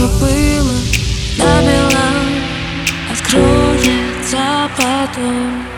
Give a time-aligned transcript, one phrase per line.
[0.00, 0.78] что было,
[1.36, 2.08] добила,
[3.12, 5.69] откроется потом.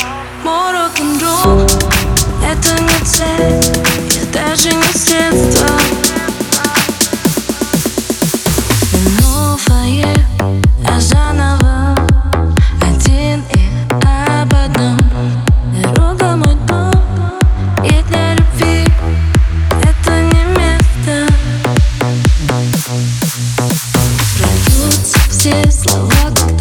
[25.70, 26.51] Slow love walk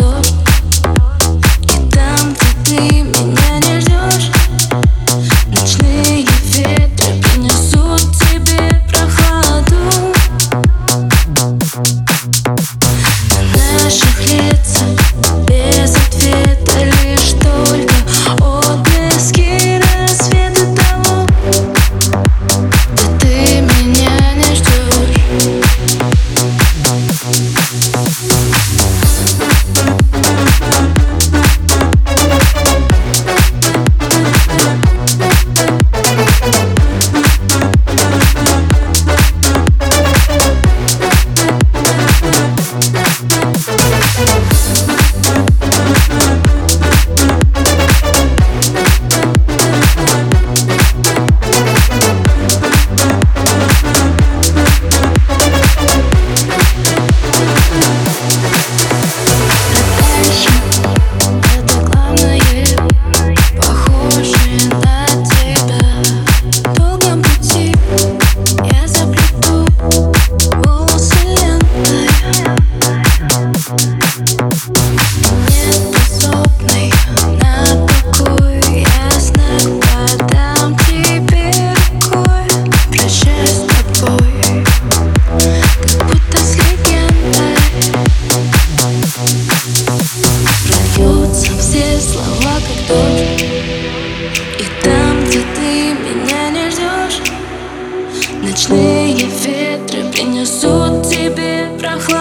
[99.25, 102.20] ветры принесут тебе прохладу.